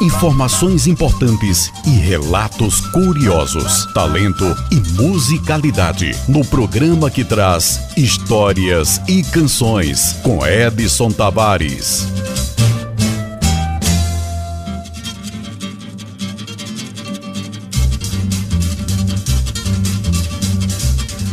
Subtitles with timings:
[0.00, 3.84] Informações importantes e relatos curiosos.
[3.92, 6.12] Talento e musicalidade.
[6.26, 10.14] No programa que traz histórias e canções.
[10.22, 12.06] Com Edson Tavares.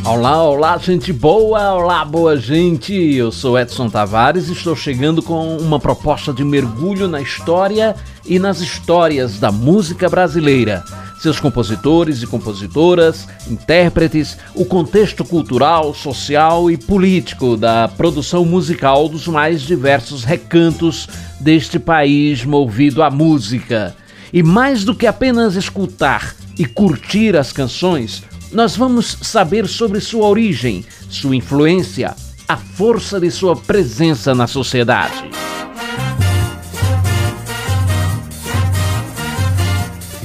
[0.04, 2.94] Olá, olá, gente boa, olá, boa gente.
[2.94, 7.96] Eu sou Edson Tavares e estou chegando com uma proposta de mergulho na história
[8.28, 10.84] e nas histórias da música brasileira.
[11.20, 19.28] Seus compositores e compositoras, intérpretes, o contexto cultural, social e político da produção musical dos
[19.28, 21.08] mais diversos recantos
[21.40, 23.96] deste país movido à música.
[24.32, 30.28] E mais do que apenas escutar e curtir as canções, nós vamos saber sobre sua
[30.28, 32.16] origem, sua influência,
[32.48, 35.30] a força de sua presença na sociedade.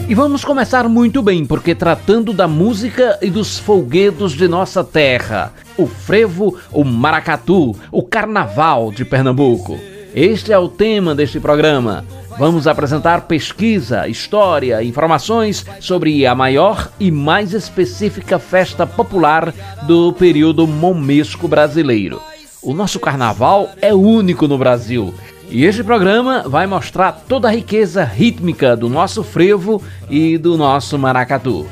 [0.08, 5.53] E vamos começar muito bem, porque tratando da música e dos folguedos de nossa terra,
[5.78, 9.78] o frevo, o maracatu, o carnaval de Pernambuco.
[10.14, 12.05] Este é o tema deste programa.
[12.39, 19.55] Vamos apresentar pesquisa, história, informações sobre a maior e mais específica festa popular
[19.86, 22.20] do período momesco brasileiro.
[22.62, 25.14] O nosso carnaval é único no Brasil.
[25.48, 30.98] E este programa vai mostrar toda a riqueza rítmica do nosso frevo e do nosso
[30.98, 31.67] maracatu.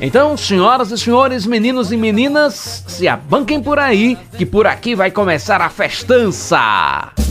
[0.00, 5.10] Então, senhoras e senhores, meninos e meninas, se abanquem por aí, que por aqui vai
[5.10, 7.21] começar a festança!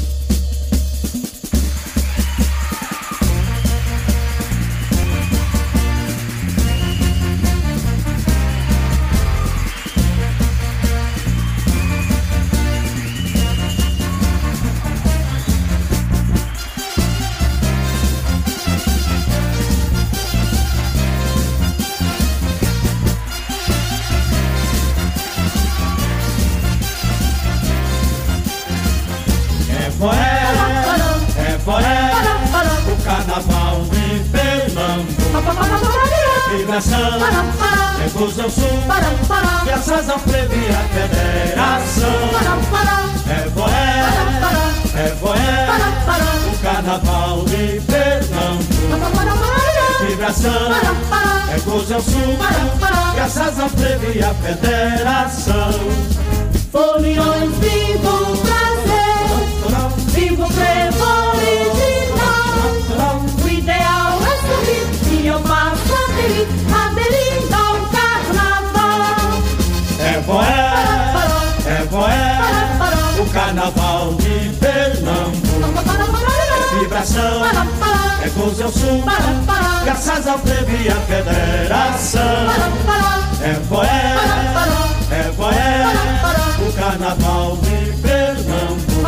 [87.01, 89.01] Carnaval de Pernambuco.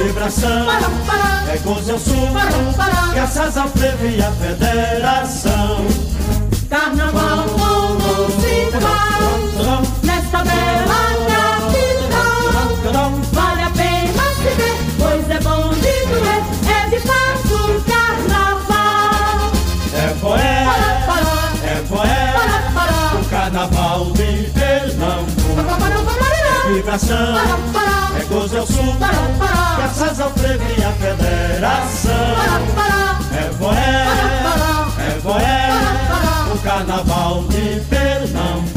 [0.00, 0.66] É vibração,
[1.48, 2.28] é gozo ao sul,
[3.14, 5.86] graças ao Frevo e à Federação.
[6.68, 9.22] Carnaval com musical
[10.02, 16.42] Nesta bela capital Vale a pena se ver Pois é bom de doer.
[16.66, 19.52] É de fato carnaval.
[19.94, 20.66] É poé,
[21.62, 22.34] é poé
[23.20, 24.61] O carnaval de Pernambuco
[26.74, 27.36] vibração,
[28.18, 28.96] é gozo ao sul.
[29.76, 32.12] Graças ao frevo e à federação.
[33.34, 34.06] É poé,
[34.98, 35.70] é poé
[36.52, 38.72] o carnaval de Pernambuco.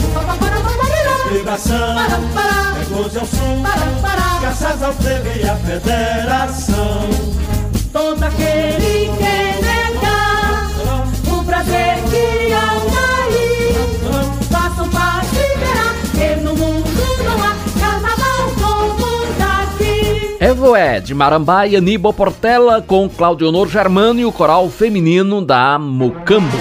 [1.32, 3.64] Vibração, é gozo ao sul,
[4.42, 7.10] graças ao frevo e à federação.
[7.92, 10.70] Todo aquele que negar
[11.32, 12.95] o prazer que há
[20.40, 26.58] Evoé, de Marambá e Aníbal Portela, com Claudionor Germano e o coral feminino da Mocambo.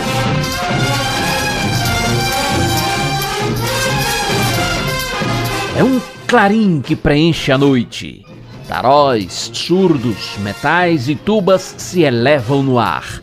[5.76, 8.25] É um clarim que preenche a noite.
[8.69, 13.22] Taróis, surdos, metais e tubas se elevam no ar.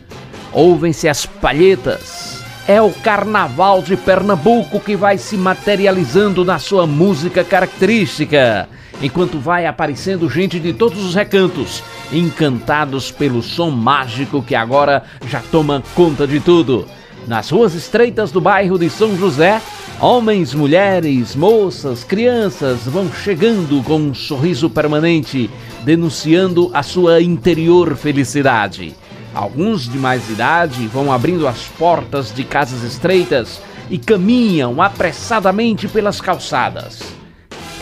[0.52, 2.44] Ouvem-se as palhetas.
[2.68, 8.68] É o carnaval de Pernambuco que vai se materializando na sua música característica,
[9.02, 11.82] enquanto vai aparecendo gente de todos os recantos,
[12.12, 16.86] encantados pelo som mágico que agora já toma conta de tudo.
[17.26, 19.60] Nas ruas estreitas do bairro de São José,
[20.00, 25.48] Homens, mulheres, moças, crianças vão chegando com um sorriso permanente,
[25.84, 28.96] denunciando a sua interior felicidade.
[29.32, 36.20] Alguns de mais idade vão abrindo as portas de casas estreitas e caminham apressadamente pelas
[36.20, 37.21] calçadas.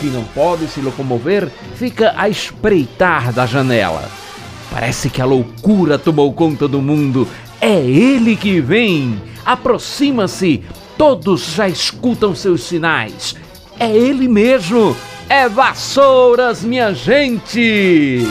[0.01, 4.09] Quem não pode se locomover fica a espreitar da janela.
[4.71, 7.27] Parece que a loucura tomou conta do mundo.
[7.61, 9.21] É ele que vem!
[9.45, 10.63] Aproxima-se!
[10.97, 13.35] Todos já escutam seus sinais.
[13.79, 14.97] É ele mesmo!
[15.29, 18.25] É Vassouras, minha gente!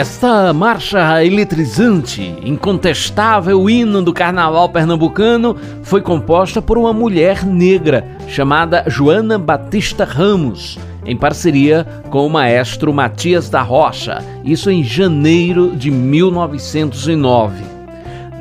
[0.00, 8.82] Esta marcha eletrizante, incontestável hino do carnaval pernambucano, foi composta por uma mulher negra chamada
[8.86, 15.90] Joana Batista Ramos, em parceria com o maestro Matias da Rocha, isso em janeiro de
[15.90, 17.62] 1909.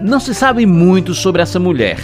[0.01, 1.99] Não se sabe muito sobre essa mulher.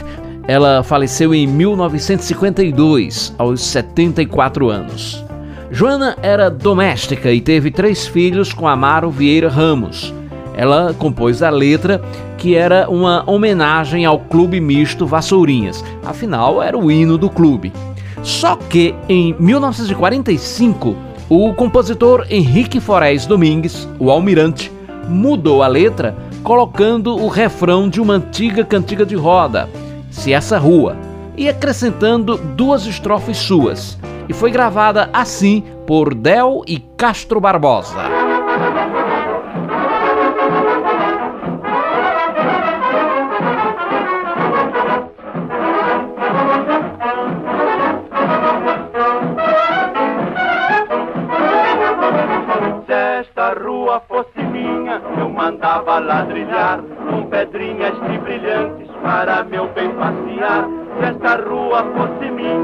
[0.49, 5.24] Ela faleceu em 1952, aos 74 anos.
[5.71, 10.13] Joana era doméstica e teve três filhos com Amaro Vieira Ramos.
[10.55, 12.01] Ela compôs a letra,
[12.37, 17.73] que era uma homenagem ao Clube Misto Vassourinhas, afinal era o hino do clube.
[18.21, 20.95] Só que em 1945,
[21.27, 24.71] o compositor Henrique Forés Domingues, o Almirante,
[25.09, 29.67] mudou a letra colocando o refrão de uma antiga cantiga de roda,
[30.11, 30.95] Se Essa Rua,
[31.35, 38.25] e acrescentando duas estrofes suas e foi gravada assim por Del e Castro Barbosa.
[55.35, 60.67] Mandava ladrilhar com pedrinhas de brilhantes para meu bem passear.
[60.97, 62.54] Se esta rua fosse minha,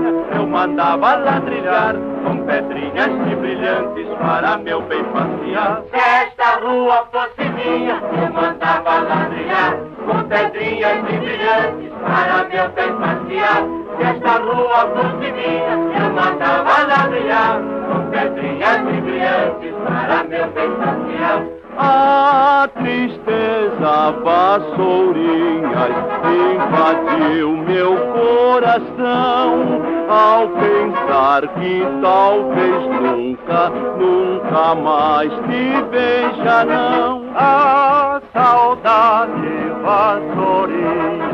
[0.62, 5.82] eu mandava ladrilhar com pedrinhas brilhantes para meu bem passear.
[5.90, 9.76] Se esta rua fosse minha, eu mandava ladrilhar
[10.06, 13.64] com pedrinhas de brilhantes para meu bem passear.
[13.98, 20.72] Se esta rua fosse minha, eu mandava ladrilhar com pedrinhas de brilhantes para meu bem
[20.76, 21.61] passear.
[21.84, 36.64] A tristeza vassourinhas invadiu meu coração ao pensar que talvez nunca, nunca mais te veja
[36.66, 37.24] não.
[37.36, 41.32] A saudade vassourinha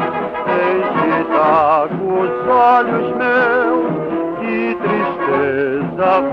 [0.58, 4.07] agita os olhos meus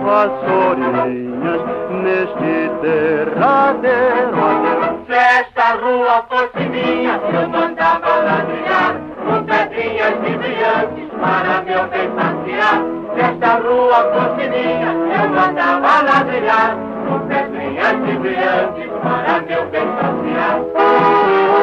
[0.04, 1.60] vassourinhas
[2.02, 5.06] neste derradeiro adeus.
[5.06, 12.10] Se esta rua fosse minha, eu mandava ladrilhar com pedrinhas de brilhantes para meu bem
[12.10, 12.78] passear.
[13.14, 16.76] Se esta rua fosse minha, eu mandava ladrilhar
[17.08, 21.53] com pedrinhas de brilhantes para meu bem passear.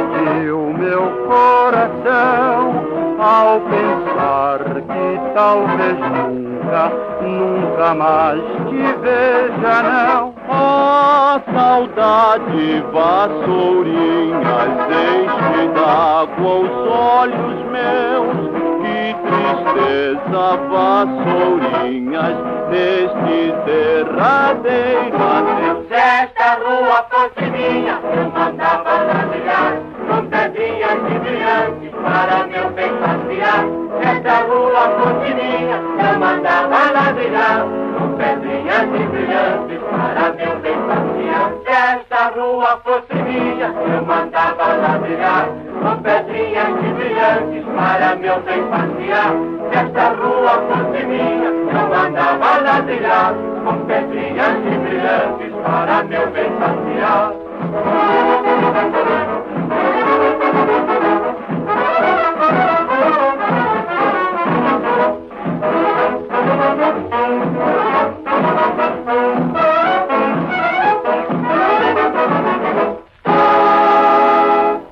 [0.00, 2.84] Invadiu meu coração
[3.20, 10.34] ao pensar que talvez nunca, nunca mais te veja não.
[10.48, 22.36] A saudade vassourinhas deixe d'água os olhos meus que tristeza, vassourinhas,
[22.70, 25.86] neste derradeiro adeus.
[25.88, 32.92] Se esta rua fosse minha, eu mandava ladrilhar, com pedrinhas de brilhantes, para meu bem
[32.96, 33.64] passear.
[33.96, 37.64] Se esta rua fosse minha, eu mandava ladrilhar,
[37.96, 41.50] com pedrinhas de brilhantes, para meu bem passear.
[41.62, 45.46] Se esta rua fosse minha, eu mandava ladrilhar,
[45.80, 49.32] com pedrinhas de brilhantes, para meu bem passear.
[49.70, 56.50] Se esta rua fosse minha, eu mandava ladrilhar, com pedrinhas de brilhantes, para meu bem
[56.58, 57.50] passear.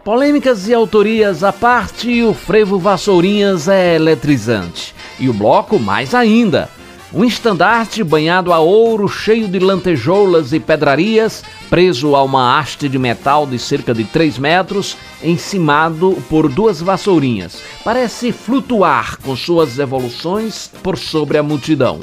[0.08, 4.94] Polêmicas e autorias à parte, o frevo Vassourinhas é eletrizante.
[5.20, 6.70] E o bloco mais ainda.
[7.12, 12.98] Um estandarte banhado a ouro, cheio de lantejoulas e pedrarias, preso a uma haste de
[12.98, 17.62] metal de cerca de 3 metros, encimado por duas vassourinhas.
[17.84, 22.00] Parece flutuar com suas evoluções por sobre a multidão.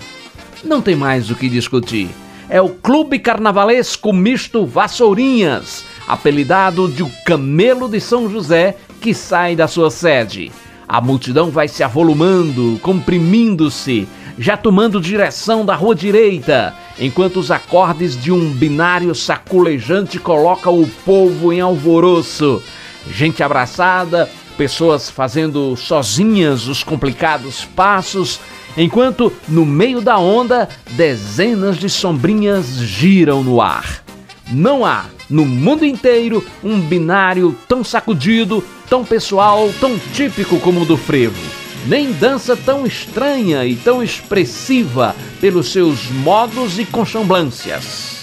[0.63, 2.09] Não tem mais o que discutir.
[2.47, 9.55] É o Clube Carnavalesco Misto Vassourinhas, apelidado de o Camelo de São José, que sai
[9.55, 10.51] da sua sede.
[10.87, 14.07] A multidão vai se avolumando, comprimindo-se,
[14.37, 20.87] já tomando direção da rua direita, enquanto os acordes de um binário saculejante colocam o
[21.03, 22.61] povo em alvoroço.
[23.09, 28.39] Gente abraçada, pessoas fazendo sozinhas os complicados passos,
[28.77, 34.04] enquanto no meio da onda dezenas de sombrinhas giram no ar.
[34.51, 40.85] Não há no mundo inteiro um binário tão sacudido, tão pessoal, tão típico como o
[40.85, 41.41] do frevo.
[41.87, 48.15] Nem dança tão estranha e tão expressiva pelos seus modos e conchamblâncias.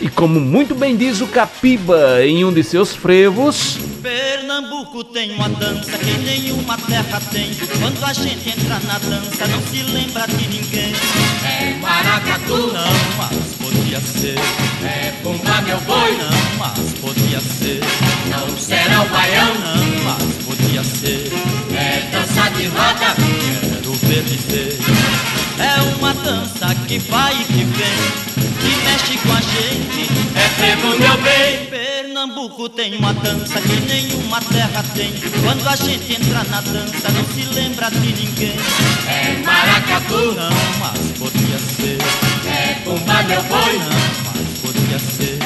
[0.00, 5.48] E como muito bem diz o Capiba em um de seus frevos, Pernambuco tem uma
[5.48, 7.50] dança que nenhuma terra tem.
[7.80, 10.94] Quando a gente entra na dança, não se lembra de ninguém.
[11.44, 14.38] É maracatu, Não, mas podia ser.
[14.84, 17.80] é bumba meu boi, Não, mas podia ser.
[18.30, 21.32] não será o baião, Não, mas podia ser.
[21.76, 24.78] é dança de roda, Quero ver dizer.
[25.58, 27.98] É uma dança que vai e que vem,
[28.60, 30.10] que mexe com a gente.
[30.34, 35.12] é frevo meu bem, Pernambuco tem uma dança que nenhuma terra tem.
[35.44, 38.56] Quando a gente entra na dança, não se lembra de ninguém.
[39.06, 40.50] é maracatu, Não,
[40.80, 41.98] mas podia ser.
[42.90, 43.88] Bumba meu boi, Não,
[44.26, 45.38] mas podia ser.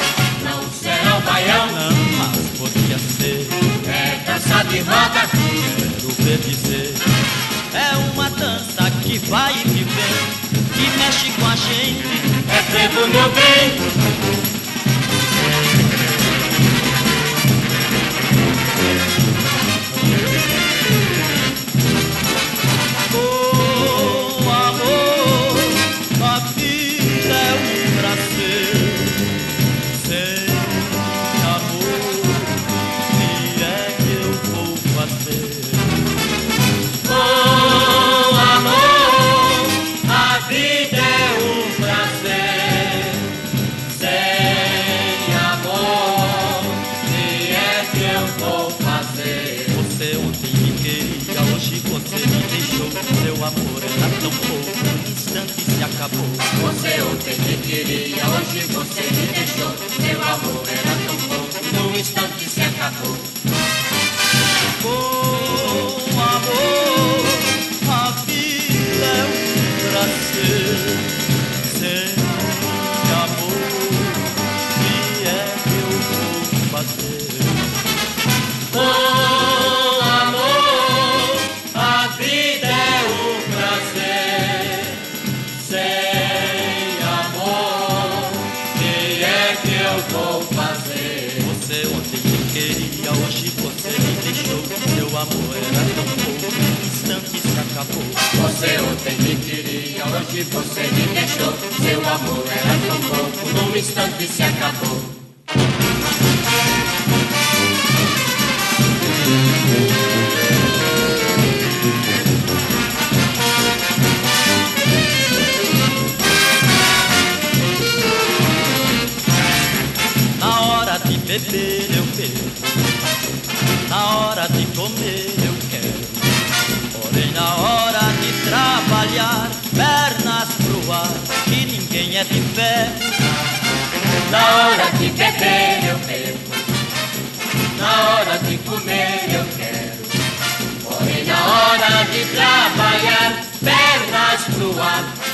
[0.43, 3.47] não será o baião, Não, mas podia ser.
[3.87, 6.93] é dança de roda, Quero ver dizer.
[7.73, 12.03] É uma dança que vai e que vem, que mexe com a gente.
[12.49, 14.44] é frevo meu bem,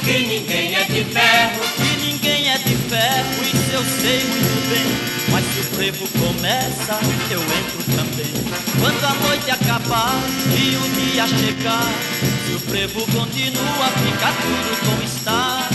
[0.03, 1.61] que ninguém é de ferro.
[1.75, 5.11] Que ninguém é de ferro, isso eu sei muito bem.
[5.31, 8.31] Mas se o frevo começa, eu entro também.
[8.79, 10.19] Quando a noite acabar
[10.57, 11.89] e o dia chegar,
[12.45, 15.69] se o frevo continua, fica tudo como está.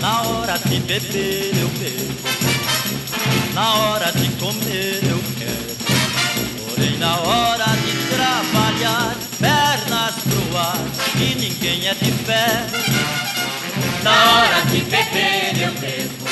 [0.00, 2.14] Na hora de beber eu bebo,
[3.52, 5.76] na hora de comer eu quero.
[6.68, 7.87] Porém, na hora de
[8.38, 10.78] trabalhar, pernas pro ar,
[11.16, 12.78] e ninguém é de ferro.
[14.02, 16.24] Na hora de beber eu bebo,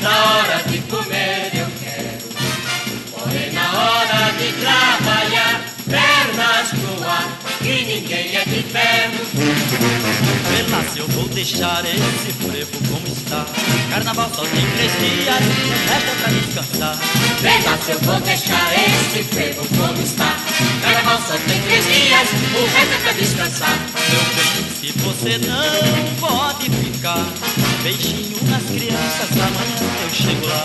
[0.00, 2.28] na hora de comer eu quero.
[3.12, 9.18] Porém, na hora de trabalhar, pernas pro ar, que ninguém é de ferro.
[10.92, 13.44] Se eu vou deixar esse frevo como está.
[13.90, 16.96] Carnaval só tem três dias, o resto é pra descansar.
[17.84, 20.34] Se eu vou deixar esse frevo como está.
[20.82, 23.78] Carnaval só tem três dias, o resto é pra descansar.
[24.08, 27.26] Meu bem, se você não pode ficar,
[27.82, 30.64] beijinho nas crianças, amanhã eu chego lá.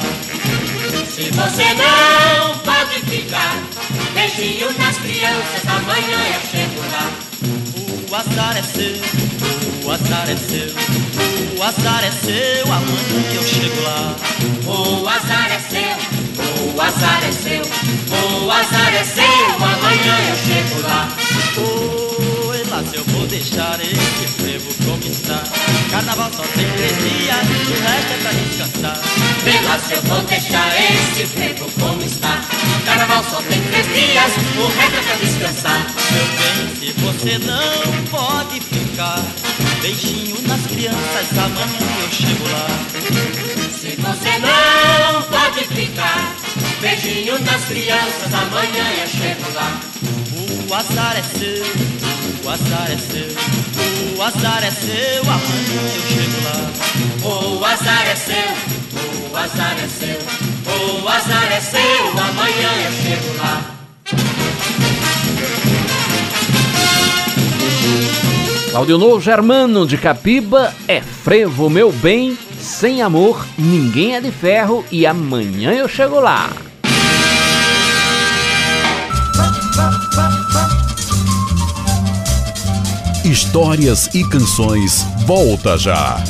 [1.13, 3.61] Se você não pode ficar,
[4.23, 7.11] beijinho nas crianças, amanhã eu chego lá.
[8.09, 8.95] O azar é seu,
[9.83, 14.15] o azar é seu, o azar é seu, amanhã que eu chego lá.
[14.65, 17.61] O azar é seu, o azar é seu,
[18.45, 21.07] o azar é seu, amanhã eu chego lá.
[21.57, 22.02] Oi,
[22.73, 25.43] lá se eu vou deixar esse frevo como está.
[25.91, 28.99] Carnaval só tem três dias, o resto é pra descansar.
[29.43, 32.41] Vê lá se eu vou deixar esse frevo como está.
[32.85, 35.85] Carnaval só tem três dias, o resto é pra descansar.
[36.11, 39.21] Meu bem, se você não pode ficar,
[39.81, 42.67] beijinho nas crianças, amanhã eu chego lá.
[43.71, 46.35] Se você não pode ficar,
[46.81, 49.79] beijinho nas crianças, amanhã eu chego lá.
[50.69, 52.02] O azar é seu,
[52.43, 57.59] o azar é seu, o azar é seu, amanhã eu chego lá.
[57.59, 60.19] O azar é seu, o azar é seu,
[61.01, 63.61] o azar é seu, amanhã eu chego lá.
[68.71, 75.05] Claudionor Germano de Capiba é frevo, meu bem, sem amor ninguém é de ferro e
[75.05, 76.49] amanhã eu chego lá.
[83.23, 86.21] Histórias e canções volta já.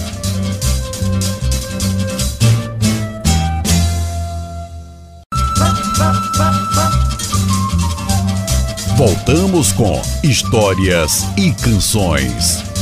[8.95, 12.72] Voltamos com Histórias e canções.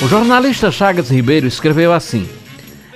[0.00, 2.28] O jornalista Chagas Ribeiro escreveu assim: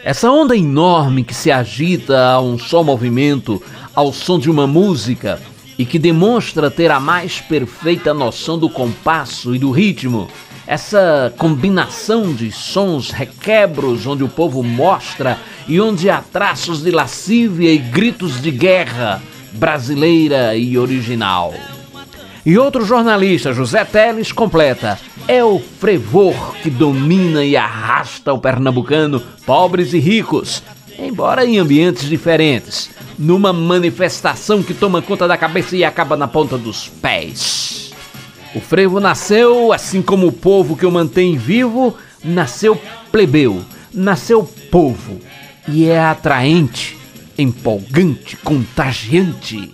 [0.04, 3.60] Essa onda enorme que se agita a um só movimento,
[3.92, 5.40] ao som de uma música,
[5.76, 10.28] e que demonstra ter a mais perfeita noção do compasso e do ritmo,
[10.64, 17.72] essa combinação de sons requebros onde o povo mostra e onde há traços de lascívia
[17.72, 19.20] e gritos de guerra,
[19.52, 21.52] brasileira e original.
[22.44, 29.22] E outro jornalista, José Teles, completa: é o frevor que domina e arrasta o pernambucano,
[29.46, 30.60] pobres e ricos,
[30.98, 36.58] embora em ambientes diferentes, numa manifestação que toma conta da cabeça e acaba na ponta
[36.58, 37.92] dos pés.
[38.54, 42.78] O frevo nasceu, assim como o povo que o mantém vivo, nasceu
[43.12, 43.62] plebeu,
[43.94, 45.20] nasceu povo
[45.68, 46.98] e é atraente,
[47.38, 49.70] empolgante, contagiante.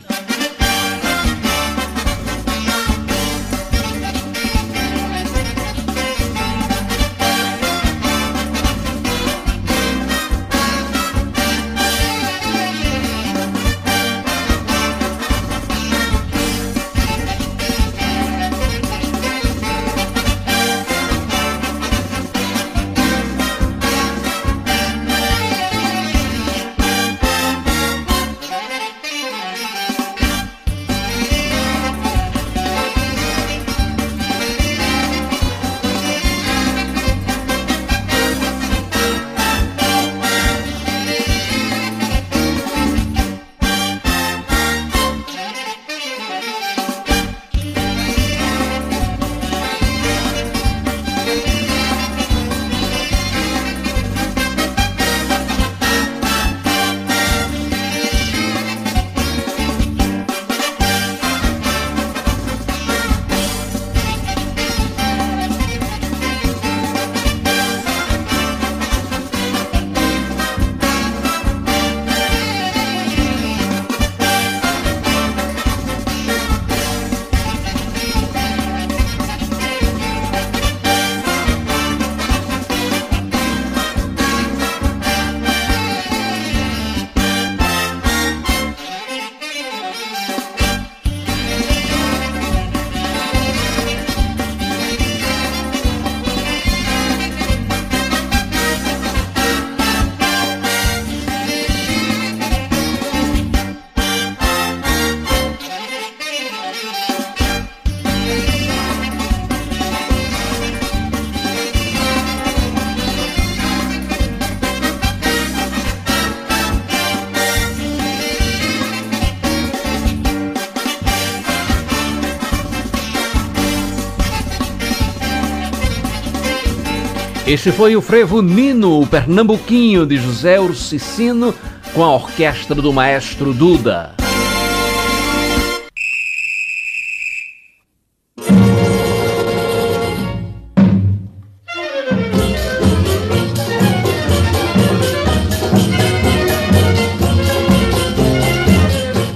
[127.48, 131.54] Este foi o frevo Nino, o pernambuquinho de José Ursicino,
[131.94, 134.14] com a orquestra do maestro Duda.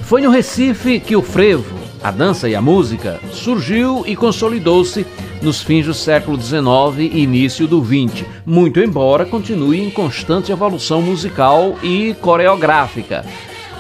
[0.03, 5.07] Foi no Recife que o frevo, a dança e a música, surgiu e consolidou-se
[5.43, 6.65] nos fins do século XIX
[6.99, 13.25] e início do XX, muito embora continue em constante evolução musical e coreográfica.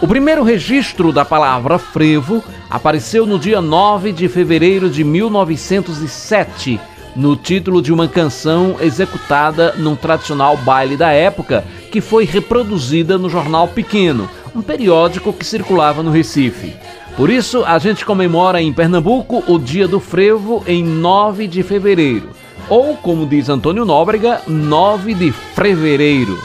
[0.01, 6.81] O primeiro registro da palavra frevo apareceu no dia 9 de fevereiro de 1907,
[7.15, 13.31] no título de uma canção executada num tradicional baile da época, que foi reproduzida no
[13.31, 16.75] jornal Pequeno, um periódico que circulava no Recife.
[17.17, 22.31] Por isso, a gente comemora em Pernambuco o Dia do Frevo em 9 de fevereiro,
[22.69, 26.39] ou, como diz Antônio Nóbrega, 9 de fevereiro.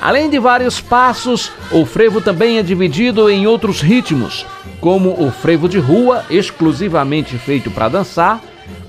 [0.00, 4.46] Além de vários passos, o frevo também é dividido em outros ritmos,
[4.80, 8.40] como o frevo de rua, exclusivamente feito para dançar,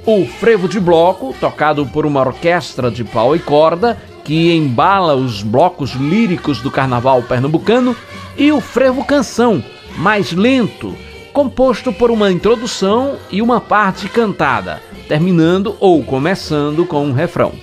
[0.06, 5.42] o frevo de bloco, tocado por uma orquestra de pau e corda, que embala os
[5.42, 7.96] blocos líricos do carnaval pernambucano,
[8.38, 9.64] e o frevo canção,
[9.98, 10.96] mais lento,
[11.34, 17.54] composto por uma introdução e uma parte cantada, terminando ou começando com um refrão.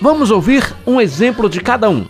[0.00, 2.06] Vamos ouvir um exemplo de cada um.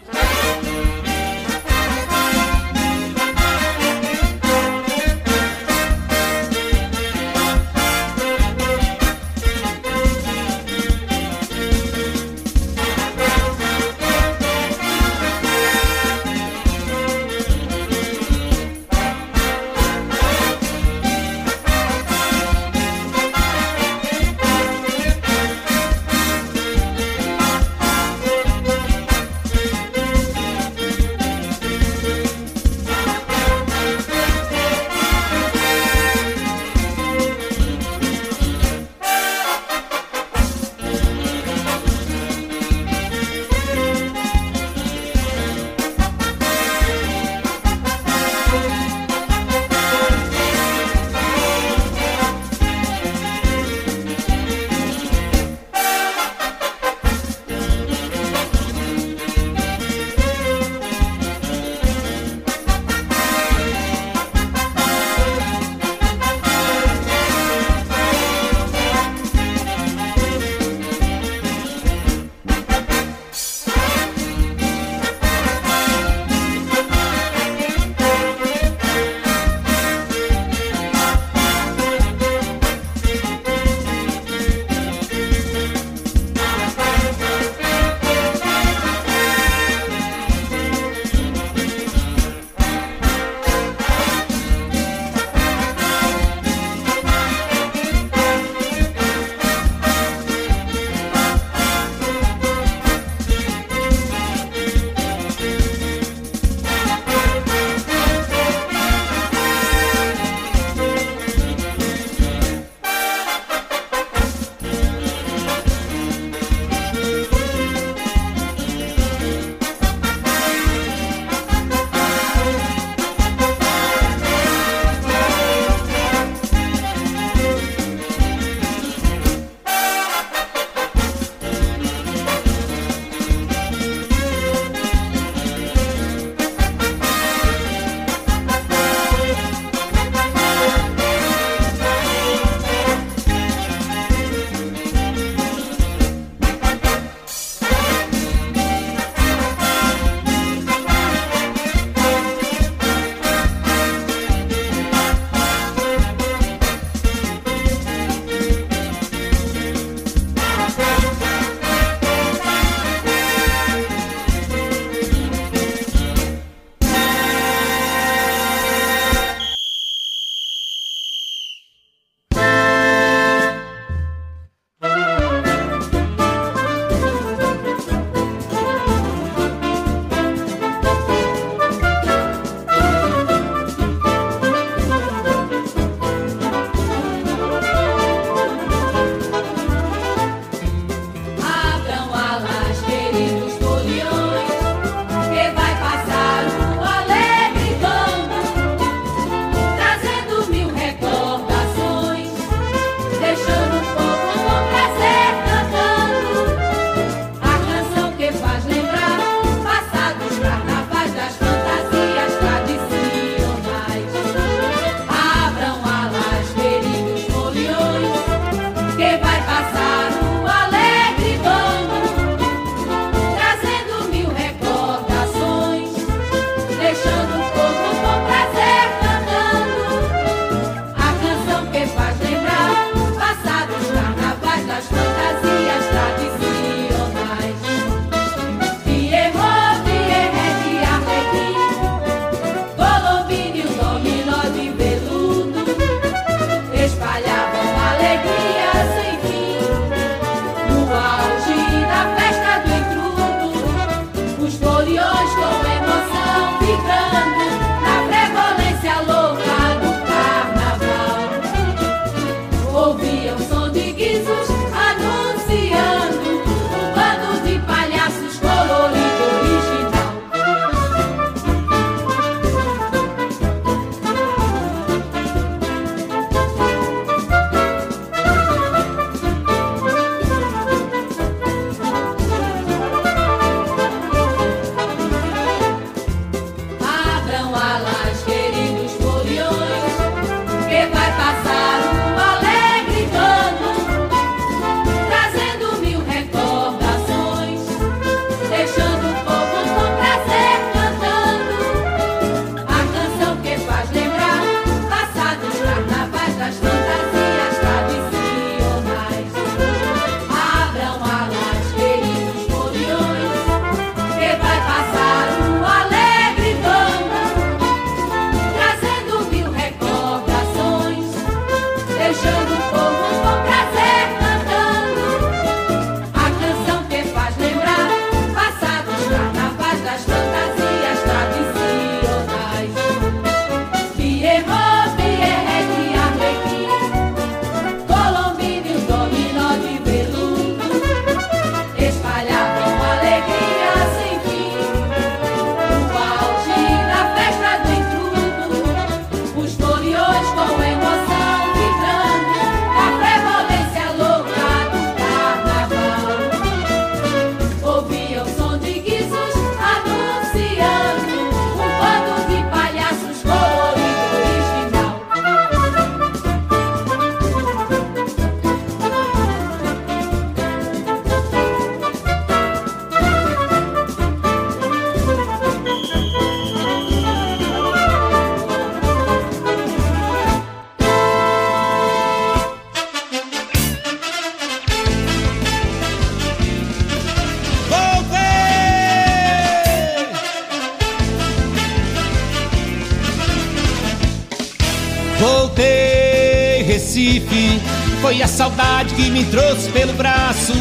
[398.39, 400.53] Saudade que me trouxe pelo braço.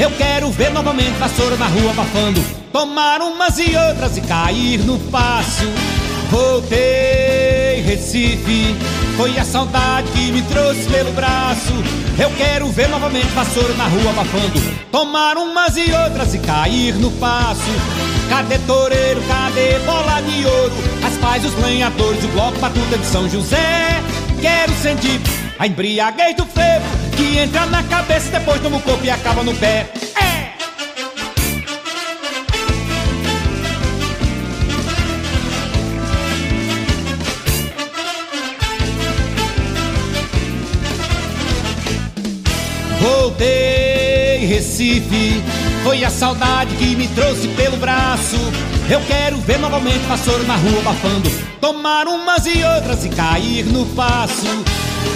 [0.00, 2.44] Eu quero ver novamente vassoura na rua abafando.
[2.72, 5.64] Tomar umas e outras e cair no passo.
[6.28, 8.74] Voltei, Recife.
[9.16, 11.72] Foi a saudade que me trouxe pelo braço.
[12.18, 14.60] Eu quero ver novamente vassoura na rua abafando.
[14.90, 17.70] Tomar umas e outras e cair no passo.
[18.28, 20.72] Cadê toureiro, cadê bola de ouro?
[21.06, 24.02] As pais, os lenhadores, o bloco batuta de São José.
[24.40, 25.20] Quero sentir
[25.60, 26.89] a embriaguez do frevo
[27.20, 29.92] que entra na cabeça, depois toma o corpo e acaba no pé.
[30.16, 30.52] É!
[42.98, 45.42] Voltei, Recife.
[45.82, 48.36] Foi a saudade que me trouxe pelo braço.
[48.90, 51.30] Eu quero ver novamente vassoura na rua abafando.
[51.60, 54.46] Tomar umas e outras e cair no passo.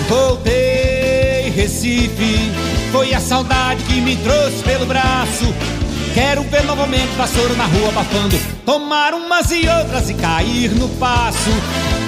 [0.08, 0.93] Voltei,
[1.54, 2.50] Recife.
[2.90, 5.54] Foi a saudade que me trouxe pelo braço.
[6.12, 8.36] Quero ver novamente vassoura na rua abafando.
[8.66, 11.50] Tomar umas e outras e cair no passo.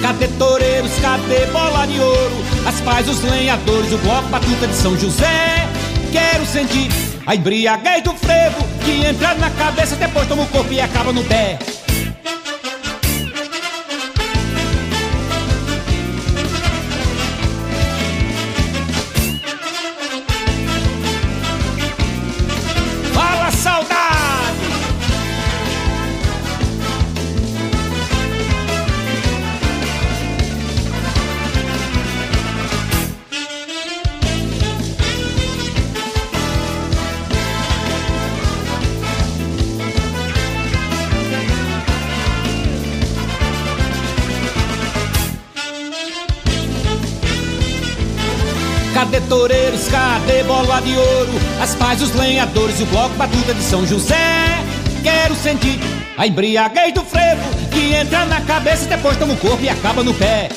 [0.01, 2.35] Cadê toureiros, cadê bola de ouro?
[2.67, 5.67] As pais, os lenhadores, o bloco batuta de São José.
[6.11, 6.89] Quero sentir
[7.25, 11.23] a embriaguez do frevo que entra na cabeça, depois toma o corpo e acaba no
[11.23, 11.57] pé.
[49.27, 51.33] Toureiros, cadê bola de ouro?
[51.61, 54.15] As pais, os lenhadores, o bloco batuta de São José.
[55.03, 55.79] Quero sentir
[56.17, 60.03] a embriaguez do frevo que entra na cabeça e depois toma o corpo e acaba
[60.03, 60.49] no pé.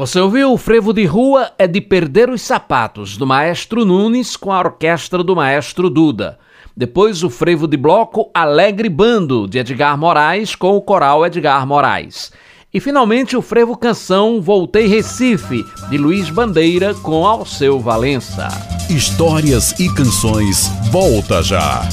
[0.00, 4.50] Você ouviu o frevo de rua é de Perder os Sapatos, do maestro Nunes com
[4.50, 6.38] a orquestra do maestro Duda.
[6.74, 12.32] Depois o frevo de bloco Alegre Bando, de Edgar Moraes, com o coral Edgar Moraes.
[12.72, 18.48] E finalmente o frevo canção Voltei Recife, de Luiz Bandeira, com Alceu Valença.
[18.88, 21.86] Histórias e canções volta já.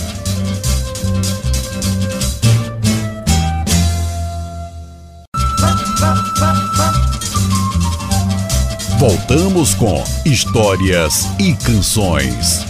[8.97, 12.65] Voltamos com Histórias e Canções.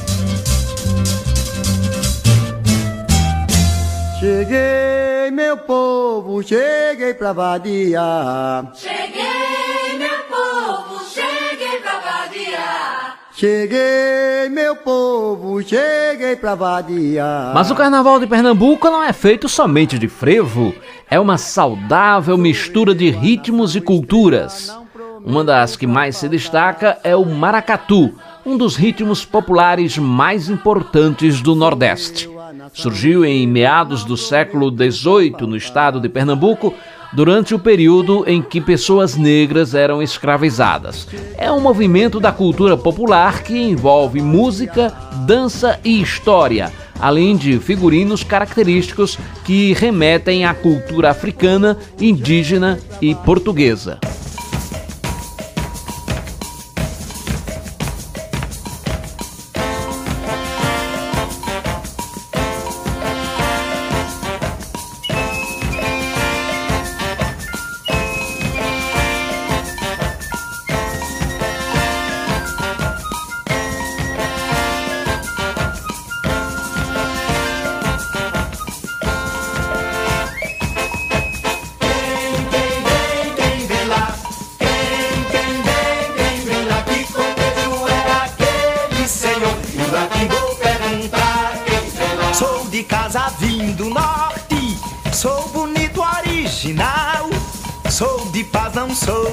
[4.19, 8.73] Cheguei, meu povo, cheguei pra vadiar.
[8.75, 13.19] Cheguei, meu povo, cheguei pra vadiar.
[13.31, 17.53] Cheguei, meu povo, cheguei pra vadiar.
[17.53, 20.75] Mas o carnaval de Pernambuco não é feito somente de frevo,
[21.09, 24.75] é uma saudável mistura de ritmos e culturas.
[25.23, 28.13] Uma das que mais se destaca é o maracatu,
[28.45, 32.29] um dos ritmos populares mais importantes do Nordeste.
[32.73, 36.73] Surgiu em meados do século XVIII no estado de Pernambuco,
[37.13, 41.07] durante o período em que pessoas negras eram escravizadas.
[41.37, 44.93] É um movimento da cultura popular que envolve música,
[45.25, 53.99] dança e história, além de figurinos característicos que remetem à cultura africana, indígena e portuguesa.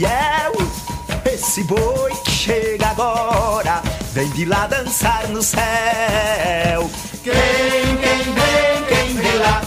[0.00, 0.52] fiel.
[1.30, 3.82] Esse boi que chega agora
[4.12, 6.90] vem de lá dançar no céu.
[7.22, 9.62] Quem, quem vem, quem vem lá?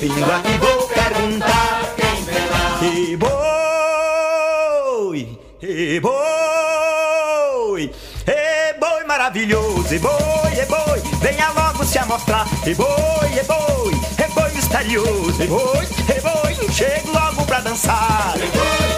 [0.00, 2.78] Vindo aqui vou perguntar quem vem lá.
[2.82, 3.38] E boi,
[5.62, 7.90] e boi,
[8.26, 10.12] e boi maravilhoso, e boi,
[10.60, 12.46] e boi, venha logo se amostrar.
[12.66, 12.88] E boi,
[13.32, 13.73] e boi,
[14.74, 18.34] e boi misterioso, e boi, e boi, chego logo pra dançar.
[18.36, 18.93] E e boi,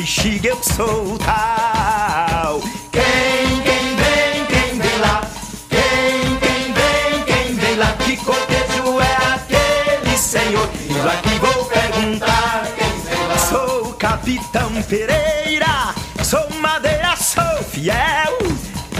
[0.00, 2.60] bexiga eu sou tal.
[2.90, 5.20] Quem, quem vem, quem vem lá?
[5.68, 7.92] Quem, quem vem, quem vem lá?
[7.98, 10.66] Que cortejo é aquele senhor?
[10.88, 13.38] Vindo aqui vou perguntar quem vem lá.
[13.38, 15.94] Sou Capitão Pereira,
[16.24, 18.38] sou madeira, sou fiel.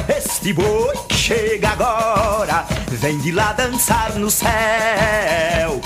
[0.07, 5.81] Este boi que chega agora, vem de lá dançar no céu.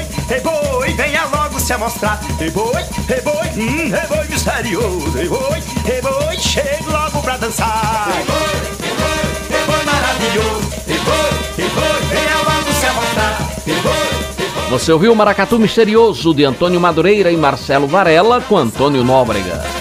[0.00, 0.94] E boi, e boi
[1.72, 2.82] maravilhoso, e boi, amostrar.
[3.08, 5.18] E boi, hum, boi misterioso.
[5.18, 8.08] E boi, e boi, chego logo pra dançar.
[8.10, 8.36] E boi,
[8.78, 10.68] e boi, e boi maravilhoso.
[10.86, 13.50] E boi, e boi, venha logo se amostrar.
[13.66, 19.04] E boi, Você ouviu o Maracatu Misterioso de Antônio Madureira e Marcelo Varela com Antônio
[19.04, 19.73] Nóbrega.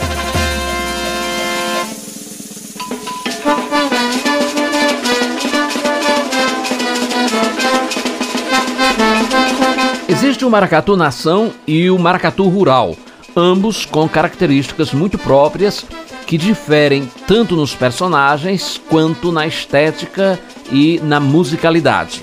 [10.44, 12.98] Existe o maracatu nação e o maracatu rural,
[13.34, 15.86] ambos com características muito próprias
[16.28, 20.38] que diferem tanto nos personagens quanto na estética
[20.70, 22.22] e na musicalidade.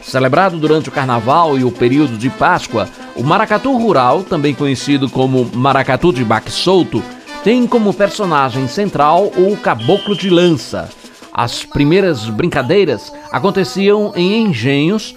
[0.00, 5.50] Celebrado durante o Carnaval e o período de Páscoa, o maracatu rural, também conhecido como
[5.52, 7.02] maracatu de baque solto,
[7.42, 10.88] tem como personagem central o caboclo de lança.
[11.32, 15.12] As primeiras brincadeiras aconteciam em engenhos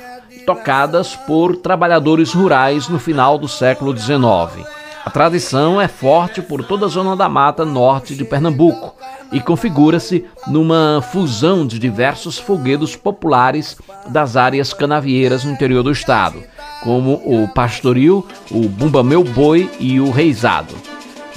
[0.46, 4.66] tocadas por trabalhadores rurais no final do século XIX.
[5.04, 8.96] A tradição é forte por toda a zona da mata norte de Pernambuco
[9.32, 13.78] e configura-se numa fusão de diversos folguedos populares
[14.08, 16.43] das áreas canavieiras no interior do estado,
[16.84, 20.74] como o pastoril, o bumba meu boi e o reizado.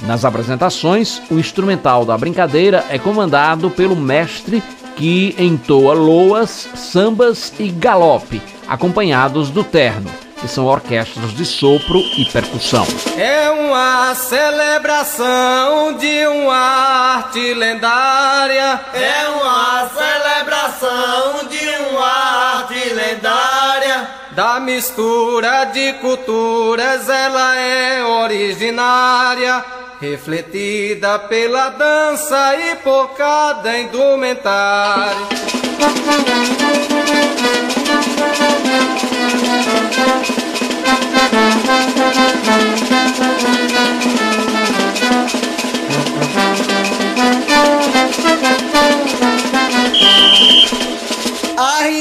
[0.01, 4.63] Nas apresentações, o instrumental da brincadeira é comandado pelo mestre
[4.99, 12.25] que entoa loas, sambas e galope, acompanhados do terno, que são orquestras de sopro e
[12.25, 12.85] percussão.
[13.17, 18.81] É uma celebração de uma arte lendária.
[18.93, 24.09] É uma celebração de uma arte lendária.
[24.39, 29.65] Da mistura de culturas, ela é originária.
[29.99, 35.27] Refletida pela dança e por cada indumentário.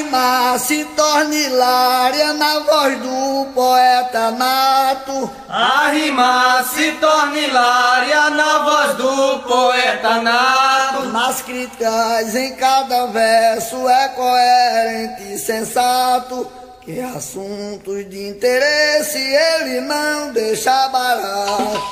[0.09, 5.31] A rima se torna hilária na voz do poeta nato.
[5.47, 11.05] A rima se torna hilária na voz do poeta nato.
[11.13, 16.51] Nas críticas em cada verso é coerente e sensato.
[16.81, 21.83] Que assuntos de interesse ele não deixa barato.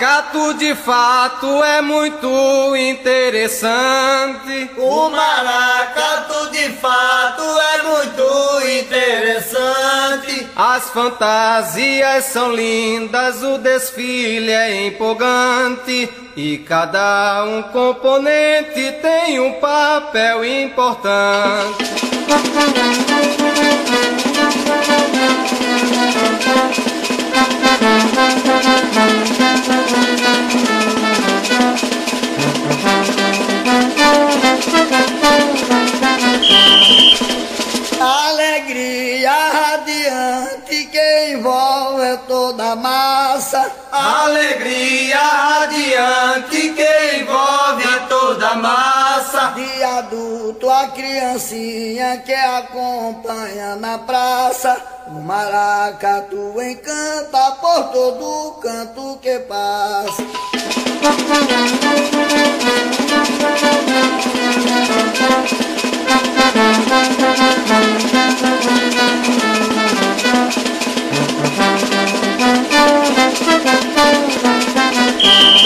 [0.00, 4.70] Maracatu de fato é muito interessante.
[4.78, 10.48] O maracatu de fato é muito interessante.
[10.56, 16.08] As fantasias são lindas, o desfile é empolgante.
[16.34, 21.84] E cada um componente tem um papel importante.
[46.74, 49.52] Que envolve toda a massa.
[49.54, 54.80] De adulto a criancinha que acompanha na praça.
[55.08, 60.22] O maracatu encanta por todo canto que passa.
[75.32, 75.56] O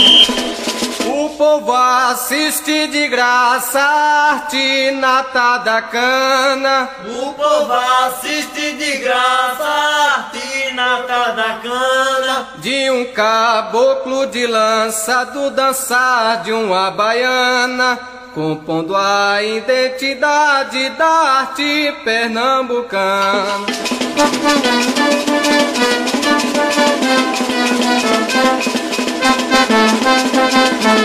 [1.44, 6.88] povo assiste de graça a arte nata da cana.
[7.04, 12.48] O povo assiste de graça a arte nata da cana.
[12.56, 17.98] De um caboclo de lança do dançar de uma baiana,
[18.34, 23.66] compondo a identidade da arte pernambucana.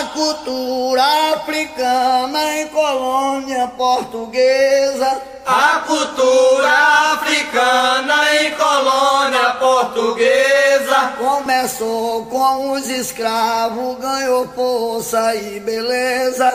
[0.00, 5.20] A cultura africana em colônia portuguesa.
[5.44, 16.50] A cultura africana em colônia portuguesa, Com começou com os escravos, ganhou força e beleza.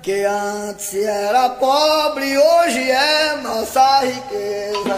[0.00, 4.96] Que antes era pobre, hoje é nossa riqueza.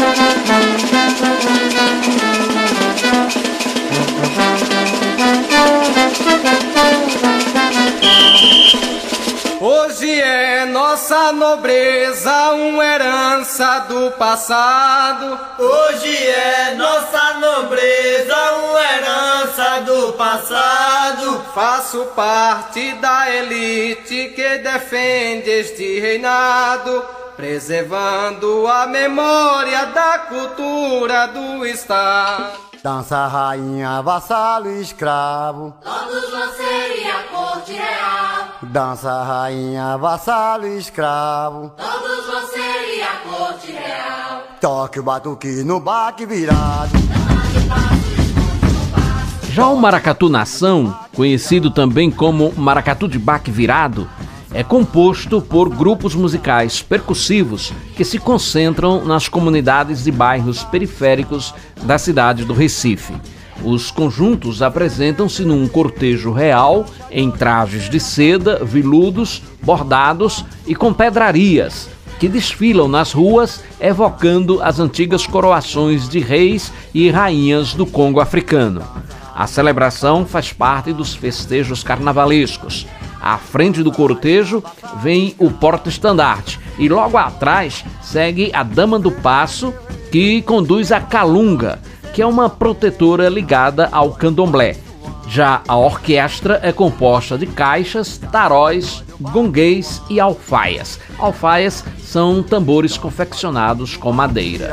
[0.00, 0.24] Hoje
[11.08, 15.40] nossa nobreza uma herança do passado.
[15.58, 21.42] Hoje é nossa nobreza uma herança do passado.
[21.54, 27.02] Faço parte da elite que defende este reinado,
[27.34, 32.67] preservando a memória da cultura do Estado.
[32.82, 35.74] Dança rainha, vassalo e escravo.
[35.82, 38.48] Todos vão ser e a corte real.
[38.62, 41.72] Dança rainha, vassalo e escravo.
[41.76, 44.42] Todos vão ser e a corte real.
[44.60, 46.92] Toque o batuque no baque virado.
[49.50, 54.08] Já o maracatu nação, conhecido também como maracatu de baque virado,
[54.52, 61.98] é composto por grupos musicais percussivos que se concentram nas comunidades e bairros periféricos da
[61.98, 63.14] cidade do Recife.
[63.62, 71.88] Os conjuntos apresentam-se num cortejo real, em trajes de seda, viludos, bordados e com pedrarias,
[72.20, 78.82] que desfilam nas ruas evocando as antigas coroações de reis e rainhas do Congo africano.
[79.34, 82.86] A celebração faz parte dos festejos carnavalescos.
[83.20, 84.62] À frente do cortejo
[85.02, 89.74] vem o porta-estandarte e logo atrás segue a Dama do Passo,
[90.10, 91.80] que conduz a Calunga,
[92.14, 94.76] que é uma protetora ligada ao candomblé.
[95.28, 100.98] Já a orquestra é composta de caixas, taróis, gonguês e alfaias.
[101.18, 104.70] Alfaias são tambores confeccionados com madeira.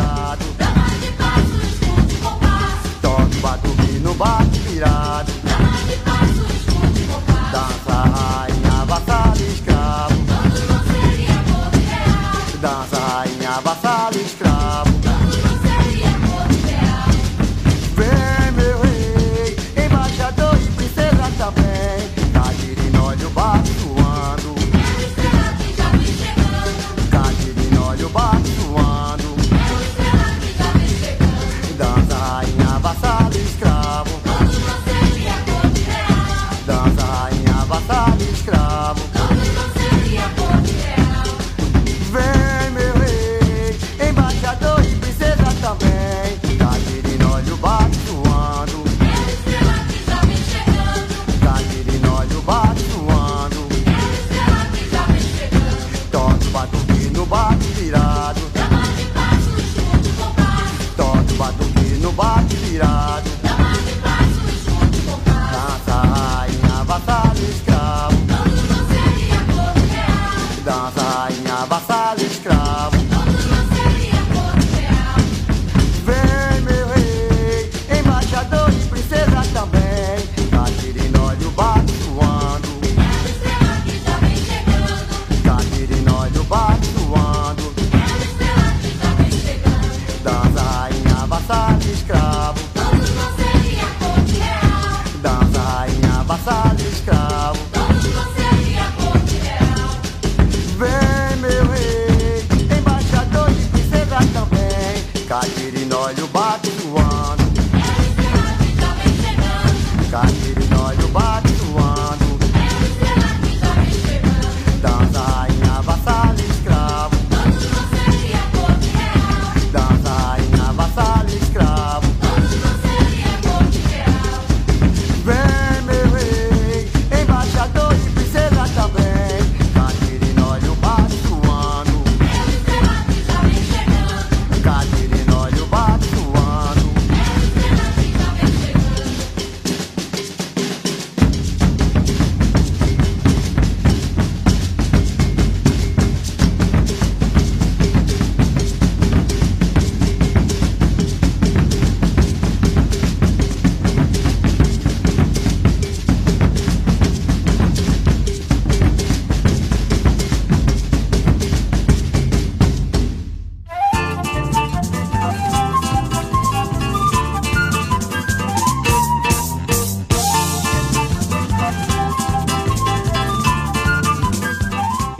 [56.66, 58.45] virado, e no bar virado.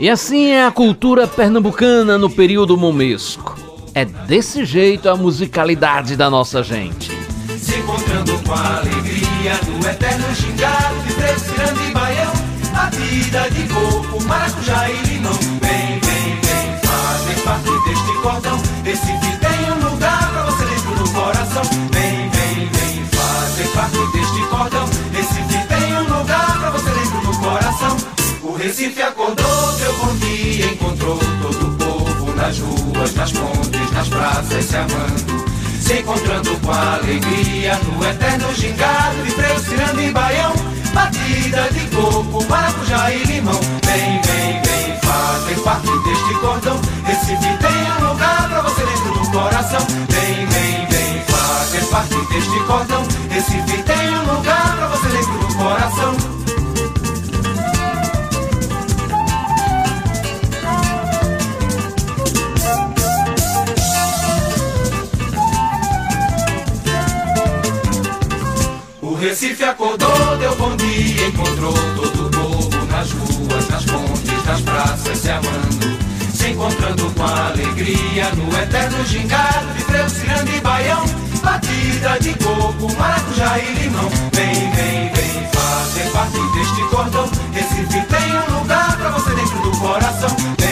[0.06, 3.58] E assim é a cultura pernambucana no período momesco.
[3.92, 7.10] É desse jeito a musicalidade da nossa gente.
[7.58, 12.32] Se encontrando com alegria no eterno gingado de três ciranda e baião,
[12.72, 15.32] a vida de coco, maracujá e limão.
[15.60, 18.62] Vem, vem, vem, fazem parte deste cordão.
[18.84, 19.45] Recife tem
[28.66, 34.64] Recife acordou, deu bom dia, encontrou todo o povo nas ruas, nas pontes, nas praças
[34.64, 35.44] se amando.
[35.80, 40.52] Se encontrando com alegria no eterno gingado de freio, ciranda e baião.
[40.92, 43.60] Batida de coco, maracujá e limão.
[43.84, 46.80] Vem, vem, vem, fazem parte deste cordão.
[47.04, 49.86] Recife tem um lugar pra você dentro do coração.
[50.08, 53.06] Vem, vem, vem, fazem parte deste cordão.
[53.30, 56.35] Recife tem um lugar pra você dentro do coração.
[69.26, 75.18] Recife acordou, deu bom dia, encontrou todo o povo nas ruas, nas pontes, nas praças
[75.18, 75.98] se amando,
[76.32, 81.04] se encontrando com alegria no eterno gingado de freio, ciranda e baião,
[81.42, 84.08] batida de coco, maracujá e limão.
[84.32, 87.28] Vem, vem, vem, fazer parte deste cordão.
[87.52, 90.65] Recife tem um lugar pra você dentro do coração.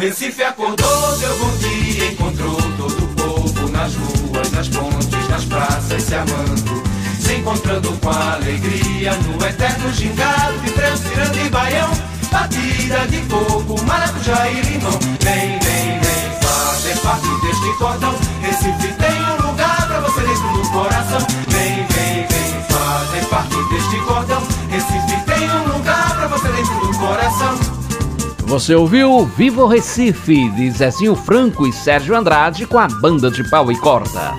[0.00, 6.02] Recife acordou, deu bom dia, encontrou todo o povo nas ruas, nas pontes, nas praças
[6.02, 6.82] se amando,
[7.20, 11.90] se encontrando com alegria no eterno gingado de freio, ciranda e baião,
[12.32, 14.98] batida de coco, maracujá e limão.
[15.20, 18.14] Vem, vem, vem, fazer parte deste cordão.
[18.40, 21.26] Recife tem um lugar pra você dentro do coração.
[21.48, 24.42] Vem, vem, vem, fazer parte deste cordão.
[24.70, 27.79] Recife tem um lugar pra você dentro do coração.
[28.50, 33.70] Você ouviu Vivo Recife, de Zezinho Franco e Sérgio Andrade com a banda de pau
[33.70, 34.34] e corda.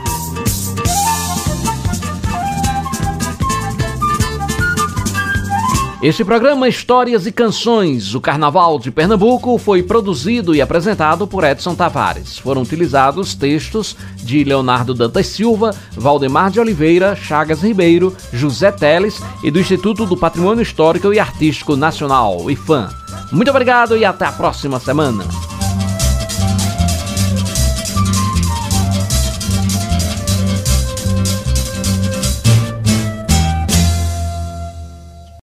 [6.03, 11.73] Este programa Histórias e Canções, o Carnaval de Pernambuco, foi produzido e apresentado por Edson
[11.73, 12.37] Tavares.
[12.37, 19.49] Foram utilizados textos de Leonardo Dantas Silva, Valdemar de Oliveira, Chagas Ribeiro, José Teles e
[19.49, 23.00] do Instituto do Patrimônio Histórico e Artístico Nacional, IFAM.
[23.31, 25.23] Muito obrigado e até a próxima semana.